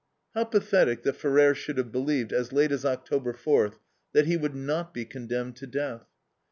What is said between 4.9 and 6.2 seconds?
be condemned to death.